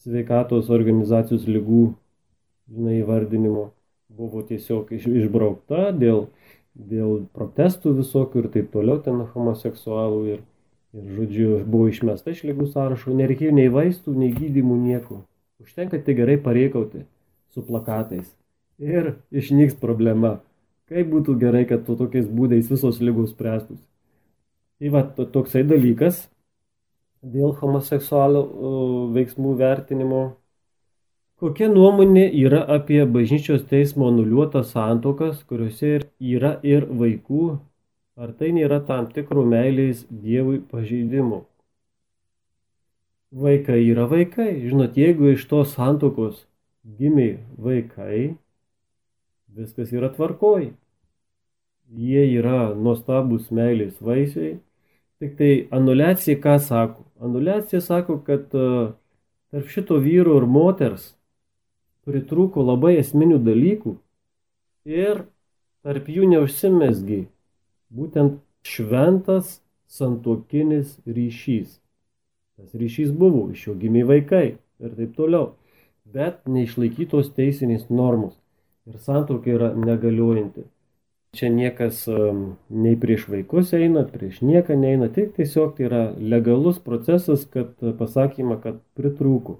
[0.03, 1.89] sveikatos organizacijos lygų
[2.71, 3.71] žinai, įvardinimo.
[4.13, 6.27] Buvo tiesiog iš, išbraukta dėl,
[6.73, 10.21] dėl protestų visokių ir taip toliau ten homoseksualų.
[10.35, 10.41] Ir,
[10.95, 13.15] ir žodžiu, buvo išmesta iš lygų sąrašo.
[13.17, 15.23] Nereikėjo nei vaistų, nei gydymų, nieko.
[15.63, 17.05] Užtenka tik gerai pareikauti
[17.53, 18.27] su plakatais.
[18.79, 20.37] Ir išnyks problema.
[20.91, 23.83] Kaip būtų gerai, kad to tokiais būdais visos lygos spręstųsi.
[24.79, 26.25] Tai va, toksai dalykas
[27.23, 28.43] dėl homoseksualų
[29.15, 30.23] veiksmų vertinimo.
[31.43, 37.47] Kokia nuomonė yra apie bažnyčios teismo nuliuotas santokas, kuriuose yra ir vaikų,
[38.15, 41.41] ar tai nėra tam tikro meilės Dievui pažeidimų?
[43.33, 44.51] Vaikai yra vaikai.
[44.61, 46.43] Žinot, jeigu iš tos santokos
[46.99, 48.35] gimė vaikai,
[49.57, 50.69] viskas yra tvarkoj.
[51.93, 54.59] Jie yra nuostabus meilės vaisiai.
[55.23, 57.05] Tik tai anulacija ką sako?
[57.23, 58.63] Anulacija sako, kad e,
[59.55, 61.13] tarp šito vyro ir moters
[62.03, 63.93] pritrūko labai esminių dalykų
[64.91, 65.21] ir
[65.87, 67.21] tarp jų neužsimesgi
[67.95, 71.79] būtent šventas santokinis ryšys.
[72.59, 75.53] Tas ryšys buvo, iš jo gimė vaikai ir taip toliau,
[76.03, 78.35] bet neišlaikytos teisinės normos
[78.91, 80.67] ir santoka yra negaliojanti.
[81.33, 82.03] Čia niekas
[82.69, 88.59] nei prieš vaikus eina, prieš nieką neina, tik tiesiog tai yra legalus procesas, kad pasakymą,
[88.61, 89.57] kad pritrūko.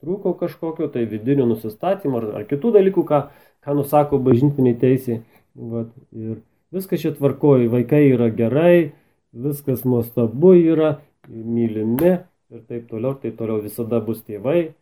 [0.00, 3.20] Trūko kažkokio tai vidinio nusistatymo ar, ar kitų dalykų, ką,
[3.62, 5.20] ką nusako bažnytiniai teisė.
[5.54, 6.40] Vat, ir
[6.74, 8.90] viskas čia tvarkoja, vaikai yra gerai,
[9.30, 10.96] viskas nuostabu yra,
[11.30, 12.16] mylimi
[12.50, 14.72] ir taip toliau, taip toliau visada bus tėvai,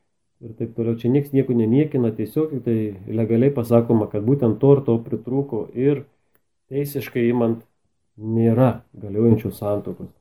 [0.44, 0.98] ir taip toliau.
[0.98, 6.04] Čia niekas nieko neniekina, tiesiog tai legaliai pasakoma, kad būtent to ir to pritrūko ir
[6.72, 7.64] teisiškai imant
[8.18, 10.12] nėra galiojančių santokos.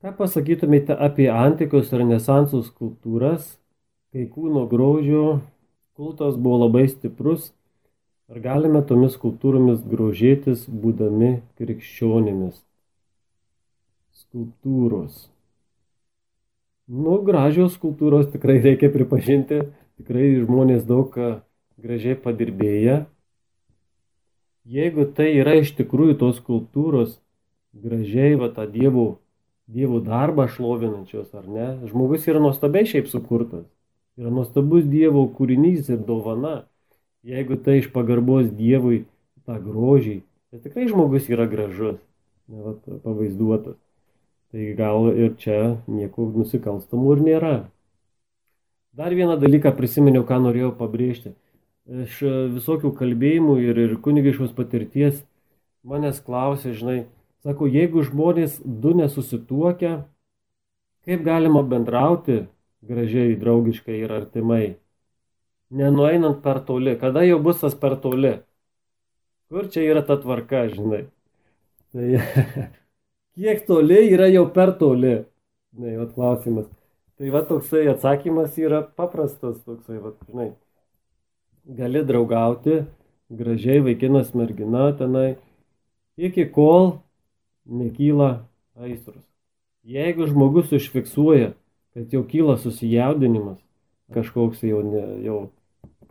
[0.00, 3.58] Ką pasakytumėte apie antikos ir renesanso skulptūras,
[4.12, 5.40] kai kūno grožio
[5.92, 7.50] kultas buvo labai stiprus,
[8.32, 12.56] ar galime tomis skulptūromis grožėtis būdami krikščionimis?
[14.22, 15.28] Skulptūros.
[16.90, 19.60] Nu, gražios skultūros tikrai reikia pripažinti,
[20.00, 21.14] tikrai žmonės daug
[21.78, 23.04] gražiai padirbėję.
[24.66, 27.12] Jeigu tai yra iš tikrųjų tos skultūros
[27.78, 29.20] gražiai, va tą Dievo
[29.70, 31.66] Dievo darbą šlovinančios, ar ne?
[31.86, 33.68] Žmogus yra nuostabiai šiaip sukurtas.
[34.18, 36.64] Yra nuostabus Dievo kūrinys ir dovana.
[37.22, 39.04] Jeigu tai iš pagarbos Dievui
[39.46, 40.16] tą grožį,
[40.50, 42.00] tai tikrai žmogus yra gražus,
[42.50, 43.78] ne, vat, pavaizduotas.
[44.50, 47.54] Tai gal ir čia nieko nusikalstamų ir nėra.
[48.98, 51.36] Dar vieną dalyką prisiminiau, ką norėjau pabrėžti.
[51.90, 52.18] Iš
[52.56, 55.22] visokių kalbėjimų ir, ir kunigiškos patirties
[55.86, 56.98] manęs klausė, žinai,
[57.40, 59.94] Sako, jeigu žmonės du nesusituokia,
[61.08, 62.42] kaip galima bendrauti
[62.84, 64.64] gražiai, draugiškai ir artimai,
[65.72, 68.34] nenueinant per toli, kada jau bus tas per toli,
[69.48, 71.06] kur čia yra ta tvarka, žinai.
[71.96, 72.20] Tai
[73.40, 75.14] kiek toli yra jau per toli,
[75.72, 76.66] žinai, vat klausimas.
[77.16, 80.50] Tai va toksai atsakymas yra paprastas, toksai, va, žinai,
[81.78, 82.82] gali draugauti,
[83.32, 85.38] gražiai vaikinas mergina tenai,
[86.20, 86.98] iki kol
[87.64, 88.30] nekyla
[88.76, 89.24] aistros.
[89.88, 91.54] Jeigu žmogus užfiksuoja,
[91.96, 93.60] kad jau kyla susijaudinimas,
[94.12, 95.38] kažkoks jau, ne, jau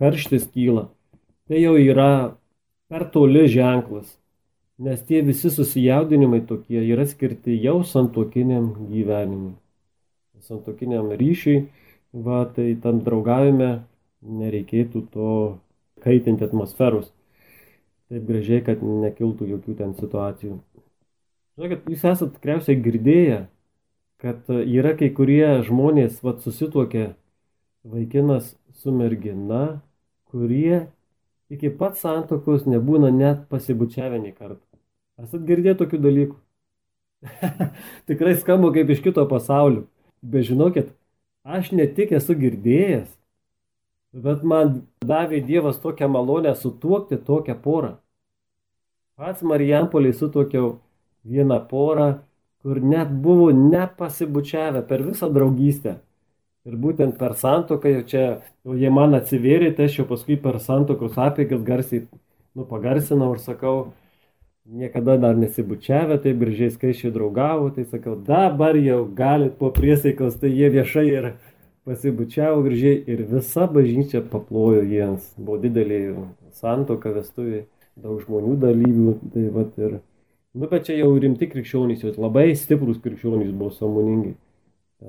[0.01, 0.87] karštis kyla,
[1.45, 2.33] tai jau yra
[2.89, 4.17] per toli ženklas,
[4.79, 9.53] nes tie visi susijaudinimai tokie yra skirti jau santokiniam gyvenimui,
[10.47, 11.65] santokiniam ryšiui,
[12.25, 13.71] va, tai tam draugavime
[14.23, 15.31] nereikėtų to
[16.03, 17.11] kaitinti atmosferos.
[18.09, 20.55] Taip gražiai, kad nekiltų jokių ten situacijų.
[21.59, 23.41] Žinokit, jūs esate tikriausiai girdėję,
[24.23, 27.11] kad yra kai kurie žmonės, vad susituokia
[27.83, 29.81] vaikinas su mergina,
[30.31, 30.87] kurie
[31.51, 34.68] iki pat santokos nebūna net pasibučiavę nei kartą.
[35.19, 36.37] Esat girdėję tokių dalykų?
[38.09, 39.85] Tikrai skamba kaip iš kito pasaulio.
[40.21, 40.93] Bet žinokit,
[41.43, 43.09] aš ne tik esu girdėjęs,
[44.15, 47.93] bet man davė Dievas tokią malonę sutuokti tokią porą.
[49.19, 50.77] Pats Marijampoliai sutokiau
[51.27, 52.09] vieną porą,
[52.63, 55.99] kur net buvo nepasibučiavę per visą draugystę.
[56.67, 58.25] Ir būtent per santoką jau čia,
[58.67, 62.05] jau jie man atsivėrė, tai aš jau paskui per santokos apėgas garsiai,
[62.55, 63.91] nu, pagarsinau ir sakau,
[64.69, 70.51] niekada dar nesibučiavę, taip gražiai skaičiai draugavo, tai sakau, dabar jau galit po priesaikos, tai
[70.53, 71.31] jie viešai ir
[71.89, 75.31] pasibučiavo gražiai ir visa bažnyčia paplojo jiems.
[75.37, 76.03] Buvo didelė
[76.53, 77.65] santoka, vestuvė,
[77.97, 79.99] daug žmonių dalyvių, tai vat ir
[80.53, 84.31] Nu, bet čia jau rimti krikščionys, jau labai stiprus krikščionys buvo samoningi.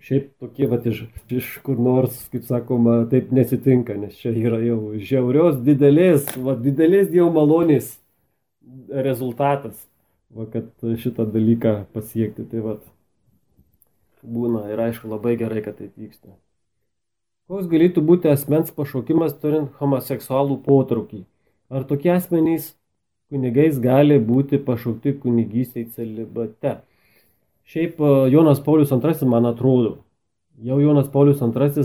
[0.05, 0.99] Šiaip tokie, va, iš,
[1.33, 7.09] iš kur nors, kaip sakoma, taip nesitinka, nes čia yra jau žiaurios didelės, va, didelės
[7.09, 7.89] Dievo malonės
[8.91, 9.79] rezultatas,
[10.31, 10.71] va, kad
[11.03, 12.47] šitą dalyką pasiekti.
[12.51, 12.77] Tai va,
[14.23, 16.35] būna ir aišku labai gerai, kad tai vyksta.
[17.51, 21.25] Koks galėtų būti asmens pašaukimas turint homoseksualų potraukį?
[21.71, 22.75] Ar tokie asmenys
[23.31, 26.81] kunigais gali būti pašaukti kunigystėj celibate.
[27.71, 30.01] Šiaip e, Jonas Paulius II, man atrodo,
[30.59, 31.85] jau Jonas Paulius II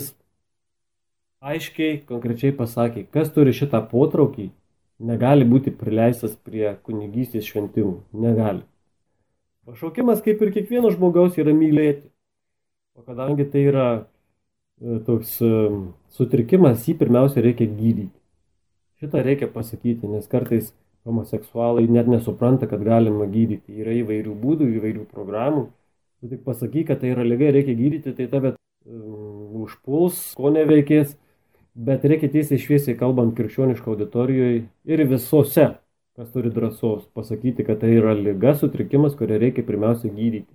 [1.46, 4.50] aiškiai, konkrečiai pasakė, kas turi šitą potraukį,
[5.00, 8.00] negali būti prileistas prie kunigystės šventimų.
[8.26, 8.64] Negali.
[9.66, 12.06] Pašaukimas, kaip ir kiekvieno žmogaus, yra mylėti.
[12.96, 15.54] O kadangi tai yra e, toks e,
[16.16, 18.14] sutrikimas, jį pirmiausia reikia gydyti.
[19.02, 20.70] Šitą reikia pasakyti, nes kartais
[21.06, 23.76] homoseksualai net nesupranta, kad galima gydyti.
[23.82, 25.68] Yra įvairių būdų, įvairių programų.
[26.22, 31.18] Tu tik pasakyk, kad tai yra lyga, reikia gydyti, tai tave um, užpuls, ko neveikės.
[31.76, 35.66] Bet reikia tiesiai šviesiai kalbant krikščioniško auditorijoje ir visose,
[36.16, 40.48] kas turi drąsos, pasakyti, kad tai yra lyga, sutrikimas, kurią reikia pirmiausia gydyti.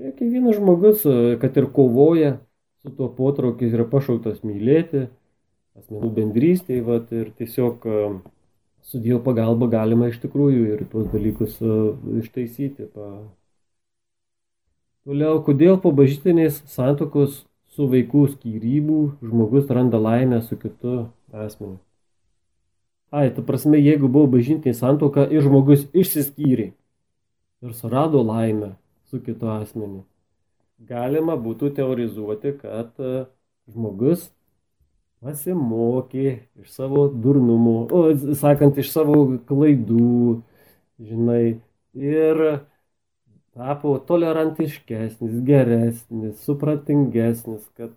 [0.00, 1.04] Ir kiekvienas žmogus,
[1.42, 2.38] kad ir kovoja
[2.80, 5.04] su tuo potraukiais, yra pašauktas mylėti,
[5.76, 7.84] asmenų bendrystėje, ir tiesiog
[8.82, 12.88] su Dievo pagalba galima iš tikrųjų ir tuos dalykus uh, ištaisyti.
[12.94, 13.08] Pa...
[15.06, 17.42] Toliau, kodėl po bažytinės santokos
[17.72, 21.78] su vaikų skyrybų žmogus randa laimę su kitu asmeniu?
[23.12, 26.70] Ai, ta prasme, jeigu buvo bažytinė santoka ir žmogus išsiskyrė
[27.62, 28.74] ir surado laimę
[29.10, 30.04] su kitu asmeniu,
[30.88, 33.26] galima būtų teorizuoti, kad uh,
[33.68, 34.30] žmogus
[35.22, 36.26] pasimokė
[36.58, 38.00] iš savo durnumo, o,
[38.38, 40.40] sakant, iš savo klaidų,
[40.98, 41.60] žinai,
[41.94, 42.42] ir
[43.52, 47.92] tapo tolerantiškesnis, geresnis, supratingesnis, kad,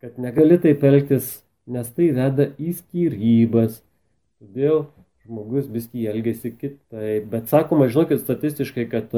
[0.00, 3.80] kad negali taip elgtis, nes tai veda į skyrybas.
[4.38, 4.84] Todėl
[5.24, 7.26] žmogus viskį elgesi kitaip.
[7.32, 9.14] Bet sakoma, žinokit, statistiškai, kad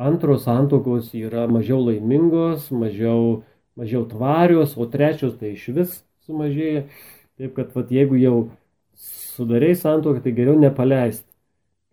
[0.00, 3.44] antros santokos yra mažiau laimingos, mažiau,
[3.78, 6.88] mažiau tvarios, o trečios tai iš vis sumažėja.
[7.38, 8.36] Taip kad vat, jeigu jau
[9.34, 11.28] sudarėjai santoką, tai geriau nepaleisti,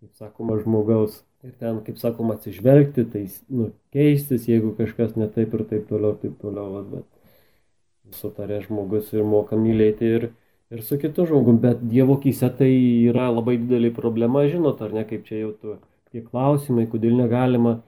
[0.00, 5.54] kaip sakoma, žmogaus ir ten, kaip sakoma, atsižvelgti, tai nu, keistis, jeigu kažkas ne taip
[5.58, 10.28] ir taip toliau, taip toliau, bet sutarė žmogus ir moka mylėti ir,
[10.72, 12.70] ir su kitu žmogum, bet Dievo kyse tai
[13.08, 15.78] yra labai didelė problema, žinot, ar ne, kaip čia jau tu,
[16.12, 17.80] tie klausimai, kodėl negalima,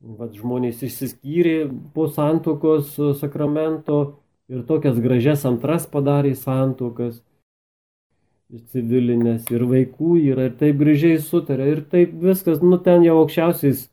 [0.00, 1.56] vad žmonės išsiskyrė
[1.94, 7.18] po santokos sakramento ir tokias gražias antras padarė santokas
[8.48, 13.86] civilinės ir vaikų yra ir taip gražiai sutarė ir taip viskas, nu ten jau aukščiausiais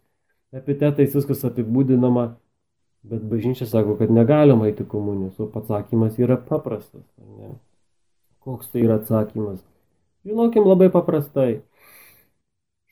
[0.56, 2.30] epitetais viskas apibūdinama,
[3.06, 7.04] bet bažnyčia sako, kad negalima eiti komunijos, o atsakymas yra paprastas.
[7.20, 7.52] Ne?
[8.46, 9.60] Koks tai yra atsakymas?
[10.26, 11.60] Žinokim labai paprastai.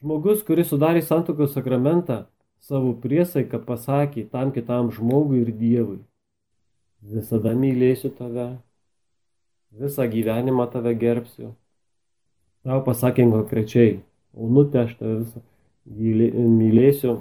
[0.04, 2.26] Žmogus, kuris sudarė santokos sakramentą,
[2.60, 6.02] savo priesaiką pasakė tam kitam žmogui ir Dievui.
[7.04, 8.50] Visada mylėsiu tave,
[9.80, 11.54] visą gyvenimą tave gerbsiu.
[12.64, 13.98] Tau pasakė konkrečiai,
[14.34, 15.44] unutė aš tave visą
[15.86, 17.18] mylėsiu,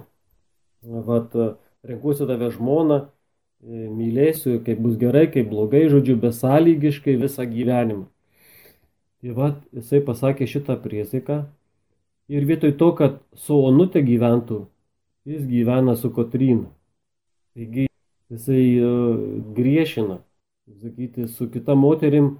[0.82, 1.34] vat,
[1.82, 3.00] renkusiu tave žmoną,
[3.62, 8.07] mylėsiu, kaip bus gerai, kaip blogai, žodžiu, besąlygiškai visą gyvenimą.
[9.22, 11.44] Tai vat, jisai pasakė šitą priesaiką
[12.32, 14.64] ir vietoj to, kad su onutė gyventų,
[15.30, 16.66] jis gyvena su Kotryna.
[17.55, 17.86] Taigi
[18.32, 19.20] jisai uh,
[19.55, 20.18] griešina,
[20.80, 22.38] sakyti, su kita moterim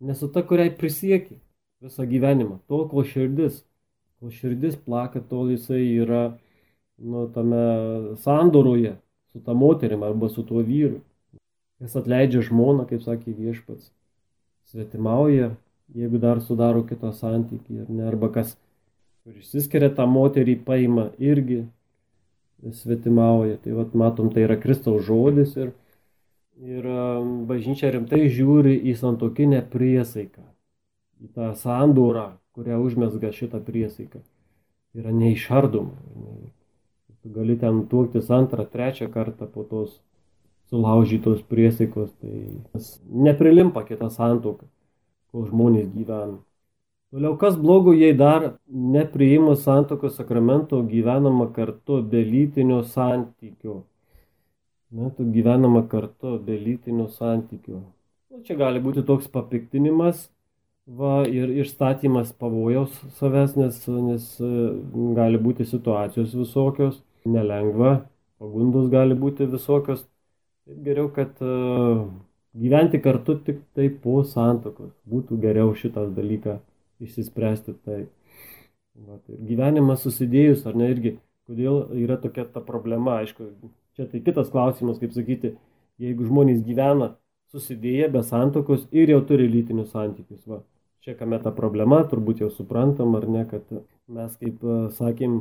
[0.00, 1.38] ne su ta, kuriai prisiekė
[1.84, 2.60] visą gyvenimą.
[2.70, 3.62] Tol, kol širdis,
[4.18, 6.22] kol širdis plaka, tol jisai yra
[6.98, 8.96] nu, tame sandoroje
[9.32, 11.00] su ta moterim arba su tuo vyru.
[11.78, 13.92] Jis atleidžia žmoną, kaip sakė viešpats,
[14.66, 15.52] svetimauja,
[15.94, 18.56] jeigu dar sudaro kitą santykį, ar ne, arba kas,
[19.22, 21.62] kur išsiskiria tą moterį, paima irgi
[22.74, 23.60] svetimauja.
[23.62, 25.70] Tai vat, matom, tai yra Kristaus žodis ir
[26.58, 26.86] Ir
[27.46, 30.42] bažnyčia rimtai žiūri į santokinę priesaiką,
[31.22, 34.24] į tą sandūrą, kurią užmesga šitą priesaiką.
[34.98, 35.94] Yra neišardoma.
[37.22, 40.00] Tu gali ten tuoktis antrą, trečią kartą po tos
[40.70, 42.50] sulaužytos priesaikos, tai
[43.06, 44.66] neprilimpa kita santoka,
[45.30, 46.40] kol žmonės gyvena.
[47.14, 53.84] Toliau, kas blogo, jei dar nepriimus santokos sakramento gyvenama kartu be lytinio santykio
[54.94, 57.80] metų gyvenama kartu be lytinių santykių.
[58.32, 60.28] Nu, čia gali būti toks papiktinimas
[60.88, 64.52] va, ir išstatymas pavojaus savęs, nes, nes e,
[65.18, 67.98] gali būti situacijos visokios, nelengva,
[68.40, 70.06] pagundos gali būti visokios.
[70.68, 72.02] Geriau, kad uh,
[72.52, 74.92] gyventi kartu tik tai po santokos.
[75.08, 76.58] Būtų geriau šitas dalyką
[77.00, 77.74] išsispręsti.
[77.86, 77.98] Tai,
[79.06, 81.14] va, tai gyvenimas susidėjus, ar ne irgi,
[81.48, 83.48] kodėl yra tokia ta problema, aišku,
[83.98, 85.56] Čia tai kitas klausimas, kaip sakyti,
[85.98, 87.16] jeigu žmonės gyvena
[87.50, 90.44] susidėję be santokos ir jau turi lytinius santykius.
[90.46, 90.60] Va.
[91.02, 93.64] Čia kame ta problema, turbūt jau suprantam ar ne, kad
[94.06, 95.40] mes kaip e, sakėm,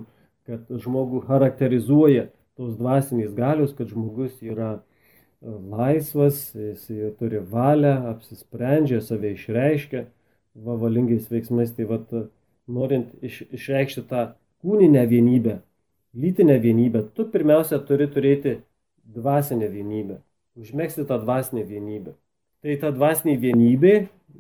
[0.50, 4.82] kad žmogų charakterizuoja tos dvasinės galios, kad žmogus yra e,
[5.78, 6.88] laisvas, jis
[7.20, 10.08] turi valią, apsisprendžia, save išreiškia
[10.66, 11.78] va, valingais veiksmais.
[11.78, 12.18] Tai vat,
[12.66, 14.32] norint iš, išreikšti tą
[14.66, 15.60] kūninę vienybę,
[16.16, 18.58] lytinę vienybę, tu pirmiausia turi turėti
[19.04, 20.22] dvasinę vienybę,
[20.60, 22.16] užmėgsti tą dvasinę vienybę.
[22.62, 23.94] Tai ta dvasinė vienybė,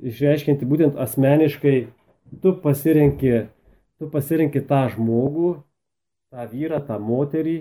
[0.09, 1.77] išreiškinti būtent asmeniškai,
[2.41, 3.47] tu pasirenki,
[3.99, 5.53] tu pasirenki tą žmogų,
[6.33, 7.59] tą vyrą, tą moterį.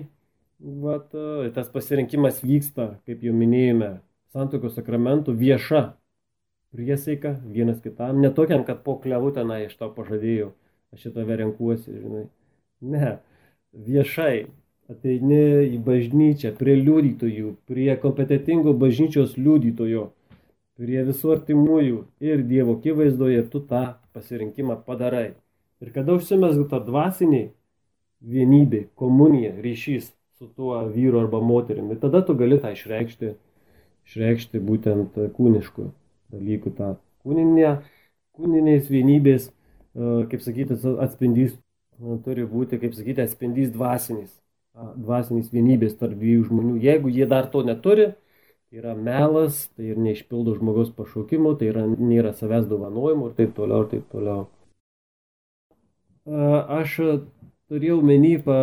[0.57, 1.13] Vat,
[1.53, 3.99] tas pasirinkimas vyksta, kaip jau minėjome,
[4.33, 5.83] santokos sakramentų vieša
[6.77, 10.51] priesaika vienas kitam, netokiam, kad po klevu tenai iš to pažadėjau,
[10.93, 12.25] aš šitą renkuosi, žinai.
[12.81, 13.13] Ne,
[13.77, 14.47] viešai
[14.91, 20.11] ateini į bažnyčią prie liudytojų, prie kompetitingo bažnyčios liudytojo,
[20.79, 25.35] prie visų artimųjų ir Dievo akivaizdoje tu tą pasirinkimą padarai.
[25.83, 27.49] Ir kada užsimesga ta dvasinė
[28.25, 33.35] vienybė, komunija, ryšys su tuo vyru arba moterimi, tada tu gali tą išreikšti,
[34.09, 35.91] išreikšti būtent kūniškų
[36.33, 37.77] dalykų, tą kūninę,
[38.37, 39.51] kūninės vienybės,
[39.97, 41.57] kaip sakyti, atspindys
[42.25, 44.31] turi būti, kaip sakyti, atspindys dvasinis,
[44.97, 46.77] dvasinis vienybės tarp dviejų žmonių.
[46.85, 48.11] Jeigu jie dar to neturi,
[48.67, 53.57] tai yra melas, tai ir neišpildo žmogaus pašaukimų, tai yra, nėra savęs dovanojimų ir taip
[53.57, 54.45] toliau, ir taip toliau.
[56.27, 56.99] Aš
[57.71, 58.59] turėjau menį pa,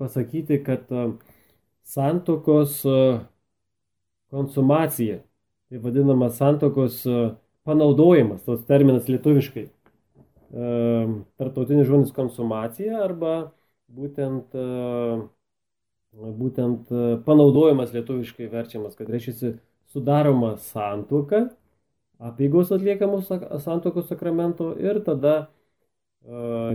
[0.00, 0.88] pasakyti, kad
[1.86, 2.80] santokos
[4.32, 5.20] konsumacija,
[5.70, 7.04] tai vadinama santokos
[7.66, 9.68] panaudojimas, tos terminas lietuviškai,
[10.50, 13.52] tarptautinis žodis konsumacija arba
[13.92, 14.54] būtent,
[16.40, 16.92] būtent
[17.26, 19.56] panaudojimas lietuviškai verčiamas, kad reiškia
[19.92, 21.48] sudaroma santuoka,
[22.18, 23.28] apėgos atliekamos
[23.64, 25.36] santokos sakramento ir tada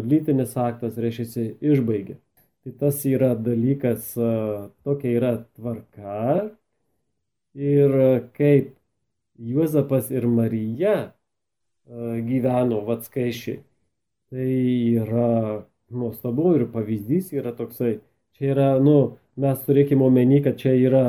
[0.07, 2.19] lytinis aktas reiškia išbaigia.
[2.61, 4.11] Tai tas yra dalykas,
[4.85, 6.51] tokia yra tvarka.
[7.57, 7.91] Ir
[8.37, 8.75] kaip
[9.41, 11.13] Juozapas ir Marija
[11.91, 13.59] gyveno vatskaišiai,
[14.31, 14.47] tai
[15.01, 17.99] yra nuostabu ir pavyzdys yra toksai.
[18.37, 21.03] Čia yra, nu, mes turėkime omeny, kad čia yra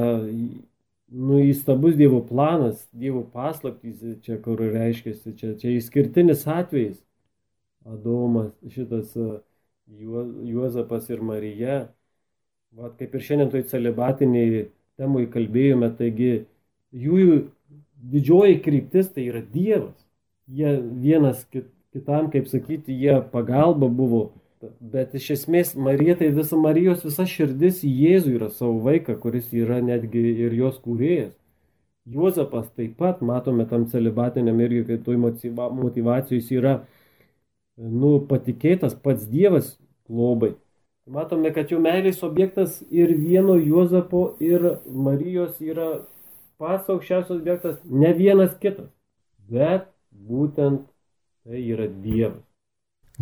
[1.13, 7.01] nu, įstabus Dievo planas, Dievo paslaptys, čia kur reiškia, čia, čia išskirtinis atvejis.
[7.87, 9.15] Adomas, šitas
[9.93, 11.81] Juozapas ir Marija.
[12.73, 16.31] Vat kaip ir šiandien toj celibatiniai temui kalbėjome, taigi
[16.93, 17.43] jų
[18.13, 20.02] didžioji kryptis tai yra Dievas.
[20.53, 24.27] Jie vienas kitam, kaip sakyti, jie pagalba buvo
[24.79, 29.49] Bet iš esmės Marija tai visa Marijos visa širdis į Jėzų yra savo vaiką, kuris
[29.59, 31.33] yra netgi ir jos kūrėjas.
[32.13, 36.77] Juozapas taip pat, matome tam celibatiniam irgi, kai toj motivacijos yra,
[37.79, 39.77] nu, patikėtas pats Dievas
[40.11, 40.55] globai.
[41.11, 46.05] Matome, kad jų meilės objektas ir vieno Juozapo ir Marijos yra
[46.63, 48.91] pats aukščiausias objektas, ne vienas kitas,
[49.51, 50.89] bet būtent
[51.45, 52.41] tai yra Dievas.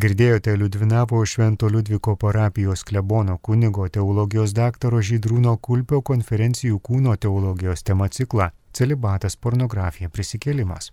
[0.00, 8.08] Girdėjote Liudvinavo Švento Liudviko parapijos klebono kunigo teologijos daktaro Žydrūno Kulpio konferencijų kūno teologijos tema
[8.08, 10.92] ciklą Celibatas pornografija prisikėlimas.